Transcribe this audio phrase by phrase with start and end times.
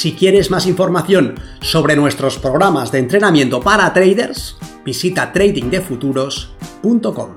[0.00, 7.36] Si quieres más información sobre nuestros programas de entrenamiento para traders, visita tradingdefuturos.com.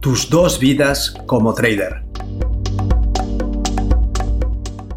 [0.00, 2.02] Tus dos vidas como trader.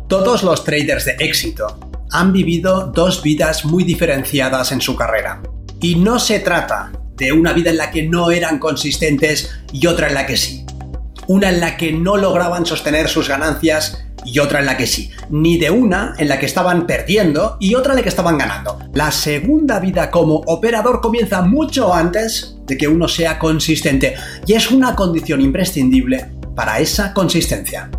[0.07, 1.77] Todos los traders de éxito
[2.09, 5.43] han vivido dos vidas muy diferenciadas en su carrera.
[5.79, 10.07] Y no se trata de una vida en la que no eran consistentes y otra
[10.07, 10.65] en la que sí.
[11.27, 15.11] Una en la que no lograban sostener sus ganancias y otra en la que sí.
[15.29, 18.79] Ni de una en la que estaban perdiendo y otra en la que estaban ganando.
[18.93, 24.15] La segunda vida como operador comienza mucho antes de que uno sea consistente
[24.47, 26.25] y es una condición imprescindible
[26.55, 27.89] para esa consistencia.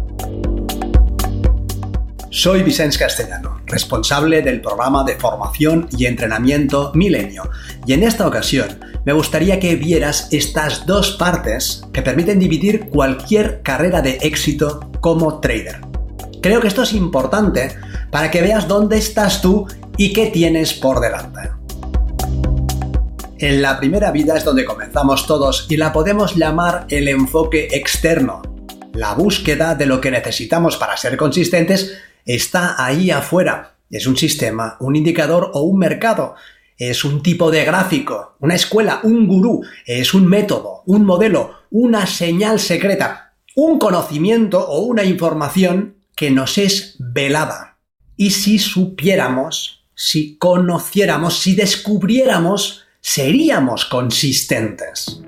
[2.33, 7.51] Soy Vicente Castellano, responsable del programa de formación y entrenamiento Milenio,
[7.85, 13.63] y en esta ocasión me gustaría que vieras estas dos partes que permiten dividir cualquier
[13.63, 15.81] carrera de éxito como trader.
[16.41, 17.75] Creo que esto es importante
[18.13, 21.51] para que veas dónde estás tú y qué tienes por delante.
[23.41, 28.41] En la primera vida es donde comenzamos todos y la podemos llamar el enfoque externo,
[28.93, 33.77] la búsqueda de lo que necesitamos para ser consistentes está ahí afuera.
[33.91, 36.35] Es un sistema, un indicador o un mercado.
[36.77, 42.07] Es un tipo de gráfico, una escuela, un gurú, es un método, un modelo, una
[42.07, 47.79] señal secreta, un conocimiento o una información que nos es velada.
[48.17, 55.21] Y si supiéramos, si conociéramos, si descubriéramos, seríamos consistentes.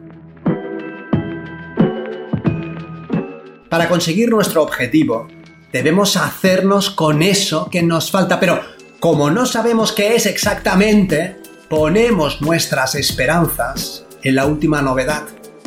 [3.69, 5.29] Para conseguir nuestro objetivo,
[5.73, 8.61] debemos hacernos con eso que nos falta, pero
[9.01, 11.39] como no sabemos qué es exactamente,
[11.69, 15.23] ponemos nuestras esperanzas en la última novedad.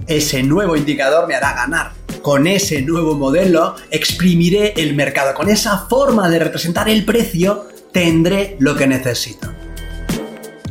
[0.08, 1.92] Ese nuevo indicador me hará ganar.
[2.22, 5.34] Con ese nuevo modelo exprimiré el mercado.
[5.34, 9.52] Con esa forma de representar el precio tendré lo que necesito.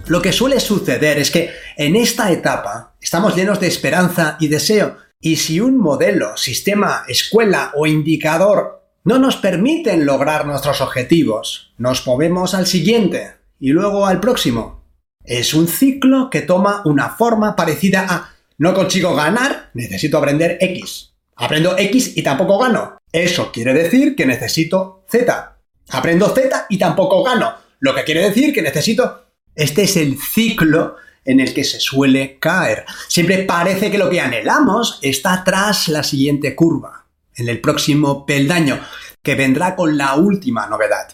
[0.07, 4.99] Lo que suele suceder es que en esta etapa estamos llenos de esperanza y deseo.
[5.21, 11.75] Y si un modelo, sistema, escuela o indicador no nos permiten lograr nuestros objetivos.
[11.77, 14.83] Nos movemos al siguiente y luego al próximo.
[15.23, 21.13] Es un ciclo que toma una forma parecida a no consigo ganar, necesito aprender X.
[21.37, 22.97] Aprendo X y tampoco gano.
[23.13, 25.59] Eso quiere decir que necesito Z.
[25.91, 27.55] Aprendo Z y tampoco gano.
[27.81, 29.21] Lo que quiere decir que necesito...
[29.55, 32.85] Este es el ciclo en el que se suele caer.
[33.07, 37.04] Siempre parece que lo que anhelamos está tras la siguiente curva
[37.37, 38.81] en el próximo peldaño,
[39.23, 41.09] que vendrá con la última novedad.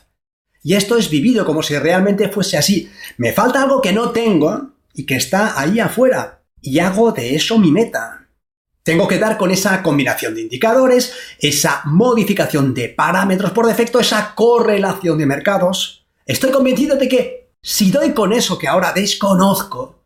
[0.62, 2.90] Y esto es vivido como si realmente fuese así.
[3.16, 7.58] Me falta algo que no tengo y que está ahí afuera, y hago de eso
[7.58, 8.28] mi meta.
[8.82, 14.34] Tengo que dar con esa combinación de indicadores, esa modificación de parámetros por defecto, esa
[14.34, 16.06] correlación de mercados.
[16.26, 19.99] Estoy convencido de que si doy con eso que ahora desconozco,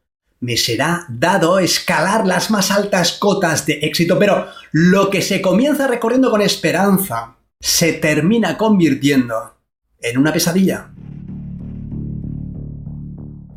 [0.44, 5.86] me será dado escalar las más altas cotas de éxito, pero lo que se comienza
[5.86, 9.54] recorriendo con esperanza se termina convirtiendo
[9.98, 10.90] en una pesadilla.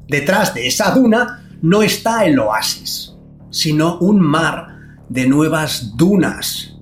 [0.07, 3.13] Detrás de esa duna no está el oasis,
[3.51, 4.77] sino un mar
[5.09, 6.73] de nuevas dunas.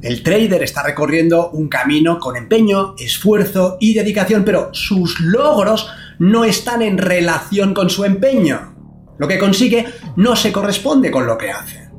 [0.00, 5.86] El trader está recorriendo un camino con empeño, esfuerzo y dedicación, pero sus logros
[6.18, 8.79] no están en relación con su empeño.
[9.20, 9.84] Lo que consigue
[10.16, 11.90] no se corresponde con lo que hace.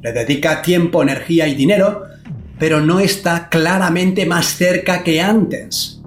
[0.00, 2.04] Le dedica tiempo, energía y dinero,
[2.60, 6.00] pero no está claramente más cerca que antes.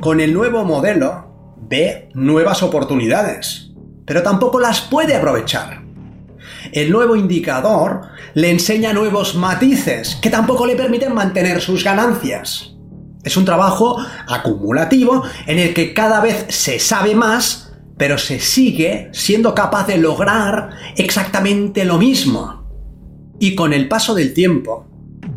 [0.00, 3.72] Con el nuevo modelo ve nuevas oportunidades,
[4.06, 5.82] pero tampoco las puede aprovechar.
[6.72, 12.74] El nuevo indicador le enseña nuevos matices que tampoco le permiten mantener sus ganancias.
[13.22, 17.63] Es un trabajo acumulativo en el que cada vez se sabe más
[17.96, 22.64] pero se sigue siendo capaz de lograr exactamente lo mismo.
[23.38, 24.86] Y con el paso del tiempo,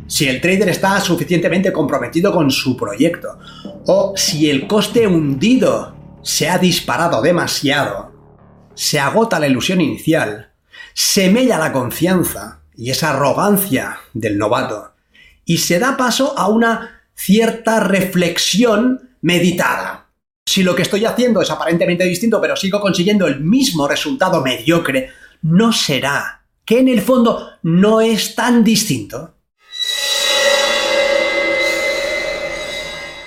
[0.08, 3.38] si el trader está suficientemente comprometido con su proyecto,
[3.86, 8.12] o si el coste hundido se ha disparado demasiado,
[8.76, 10.52] se agota la ilusión inicial,
[10.94, 14.92] semella la confianza y esa arrogancia del novato
[15.48, 20.07] y se da paso a una cierta reflexión meditada.
[20.58, 25.12] Si lo que estoy haciendo es aparentemente distinto pero sigo consiguiendo el mismo resultado mediocre,
[25.44, 29.36] ¿no será que en el fondo no es tan distinto?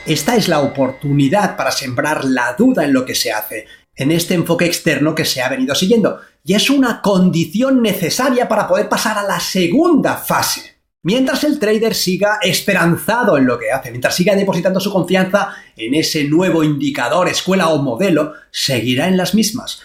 [0.04, 4.34] Esta es la oportunidad para sembrar la duda en lo que se hace, en este
[4.34, 9.16] enfoque externo que se ha venido siguiendo, y es una condición necesaria para poder pasar
[9.16, 10.79] a la segunda fase.
[11.02, 15.94] Mientras el trader siga esperanzado en lo que hace, mientras siga depositando su confianza en
[15.94, 19.80] ese nuevo indicador, escuela o modelo, seguirá en las mismas.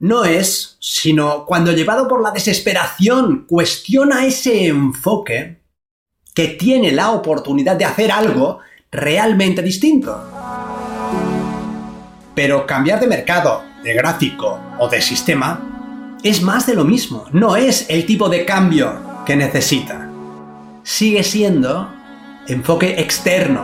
[0.00, 5.60] No es, sino cuando llevado por la desesperación cuestiona ese enfoque
[6.34, 8.58] que tiene la oportunidad de hacer algo
[8.90, 10.20] realmente distinto.
[12.34, 17.54] Pero cambiar de mercado, de gráfico o de sistema es más de lo mismo, no
[17.54, 20.07] es el tipo de cambio que necesita
[20.88, 21.86] sigue siendo
[22.46, 23.62] enfoque externo.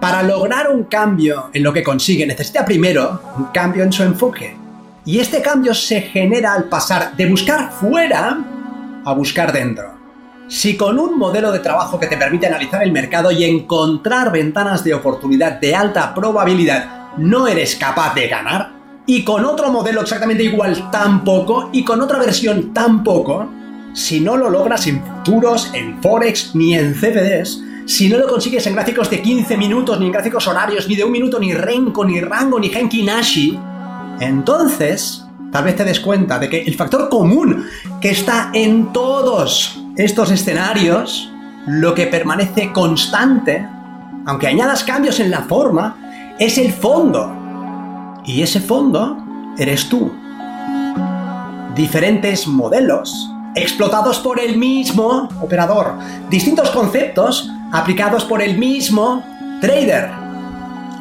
[0.00, 4.56] Para lograr un cambio en lo que consigue, necesita primero un cambio en su enfoque.
[5.04, 8.36] Y este cambio se genera al pasar de buscar fuera
[9.04, 9.94] a buscar dentro.
[10.48, 14.82] Si con un modelo de trabajo que te permite analizar el mercado y encontrar ventanas
[14.82, 18.72] de oportunidad de alta probabilidad no eres capaz de ganar,
[19.06, 23.48] y con otro modelo exactamente igual tampoco, y con otra versión tampoco,
[23.94, 28.66] si no lo logras en futuros, en Forex ni en CFDs, si no lo consigues
[28.66, 32.04] en gráficos de 15 minutos, ni en gráficos horarios, ni de un minuto, ni Renko,
[32.04, 33.58] ni Rango, ni Genki Nashi,
[34.20, 37.66] entonces tal vez te des cuenta de que el factor común
[38.00, 41.30] que está en todos estos escenarios,
[41.66, 43.64] lo que permanece constante,
[44.26, 47.32] aunque añadas cambios en la forma, es el fondo.
[48.24, 49.18] Y ese fondo
[49.56, 50.12] eres tú.
[51.76, 55.94] Diferentes modelos explotados por el mismo operador.
[56.28, 59.24] Distintos conceptos aplicados por el mismo
[59.60, 60.10] trader.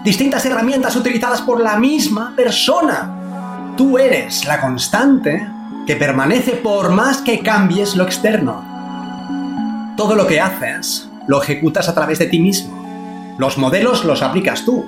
[0.04, 3.74] Distintas herramientas utilizadas por la misma persona.
[3.78, 5.48] Tú eres la constante
[5.88, 8.64] que permanece por más que cambies lo externo.
[9.98, 13.36] Todo lo que haces lo ejecutas a través de ti mismo.
[13.38, 14.86] Los modelos los aplicas tú.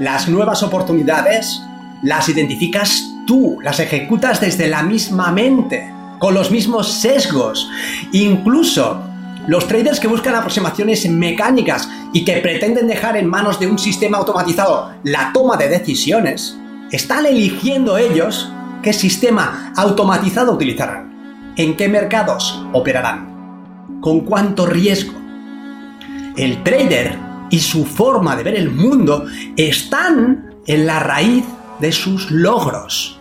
[0.00, 1.62] Las nuevas oportunidades
[2.02, 7.68] las identificas tú, las ejecutas desde la misma mente con los mismos sesgos.
[8.12, 9.02] Incluso
[9.46, 14.18] los traders que buscan aproximaciones mecánicas y que pretenden dejar en manos de un sistema
[14.18, 16.58] automatizado la toma de decisiones,
[16.92, 18.50] están eligiendo ellos
[18.82, 25.14] qué sistema automatizado utilizarán, en qué mercados operarán, con cuánto riesgo.
[26.36, 27.18] El trader
[27.50, 29.24] y su forma de ver el mundo
[29.56, 31.44] están en la raíz
[31.80, 33.17] de sus logros.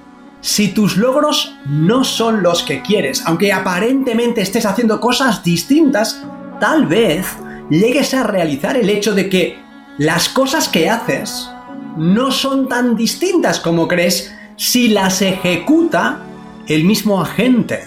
[0.48, 6.24] Si tus logros no son los que quieres, aunque aparentemente estés haciendo cosas distintas,
[6.62, 7.28] tal vez
[7.70, 9.60] llegues a realizar el hecho de que
[9.98, 11.50] las cosas que haces
[11.98, 16.22] no son tan distintas como crees si las ejecuta
[16.66, 17.82] el mismo agente.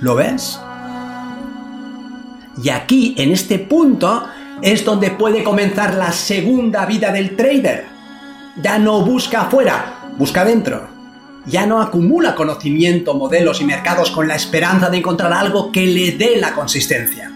[0.00, 0.58] ¿Lo ves?
[2.64, 4.24] Y aquí, en este punto,
[4.62, 7.84] es donde puede comenzar la segunda vida del trader.
[8.62, 10.95] Ya no busca afuera, busca dentro
[11.46, 16.12] ya no acumula conocimiento, modelos y mercados con la esperanza de encontrar algo que le
[16.12, 17.32] dé la consistencia,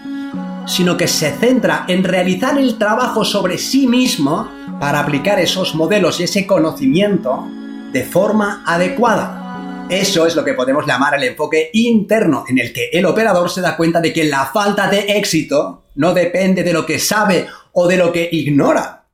[0.67, 4.49] sino que se centra en realizar el trabajo sobre sí mismo
[4.79, 7.47] para aplicar esos modelos y ese conocimiento
[7.91, 9.85] de forma adecuada.
[9.89, 13.61] Eso es lo que podemos llamar el enfoque interno, en el que el operador se
[13.61, 17.87] da cuenta de que la falta de éxito no depende de lo que sabe o
[17.87, 19.05] de lo que ignora,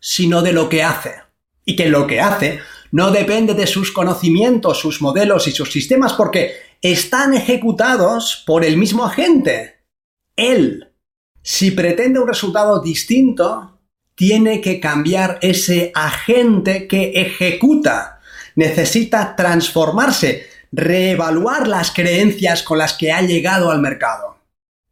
[0.00, 1.16] sino de lo que hace.
[1.64, 2.60] Y que lo que hace
[2.92, 8.76] no depende de sus conocimientos, sus modelos y sus sistemas porque están ejecutados por el
[8.76, 9.78] mismo agente.
[10.36, 10.88] Él.
[11.42, 13.78] Si pretende un resultado distinto,
[14.14, 18.20] tiene que cambiar ese agente que ejecuta.
[18.56, 24.36] Necesita transformarse, reevaluar las creencias con las que ha llegado al mercado.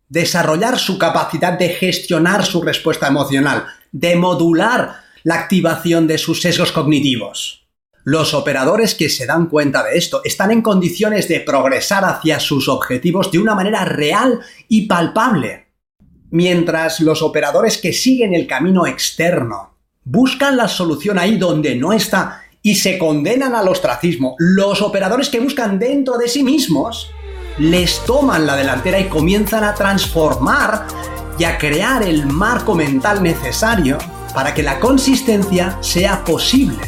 [0.09, 6.73] Desarrollar su capacidad de gestionar su respuesta emocional, de modular la activación de sus sesgos
[6.73, 7.60] cognitivos.
[8.05, 12.69] Los operadores que se dan cuenta de esto están en condiciones de progresar hacia sus
[12.69, 15.67] objetivos de una manera real y palpable.
[16.31, 22.43] Mientras los operadores que siguen el camino externo buscan la solución ahí donde no está
[22.63, 27.11] y se condenan al ostracismo, los operadores que buscan dentro de sí mismos
[27.59, 30.87] les toman la delantera y comienzan a transformar
[31.39, 33.99] y a crear el marco mental necesario
[34.35, 36.79] para que la consistencia sea posible.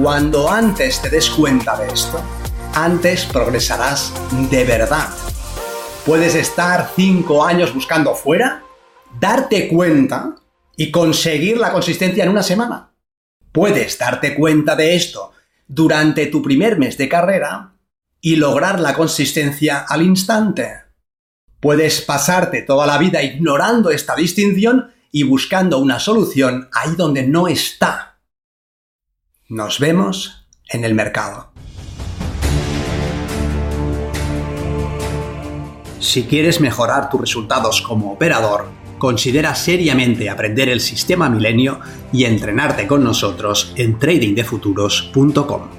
[0.00, 2.22] Cuando antes te des cuenta de esto,
[2.72, 4.12] antes progresarás
[4.48, 5.08] de verdad.
[6.06, 8.62] Puedes estar 5 años buscando fuera,
[9.18, 10.36] darte cuenta
[10.76, 12.92] y conseguir la consistencia en una semana.
[13.50, 15.32] Puedes darte cuenta de esto
[15.66, 17.72] durante tu primer mes de carrera
[18.20, 20.74] y lograr la consistencia al instante.
[21.58, 27.48] Puedes pasarte toda la vida ignorando esta distinción y buscando una solución ahí donde no
[27.48, 28.07] está.
[29.50, 31.50] Nos vemos en el mercado.
[36.00, 41.80] Si quieres mejorar tus resultados como operador, considera seriamente aprender el sistema milenio
[42.12, 45.77] y entrenarte con nosotros en tradingdefuturos.com.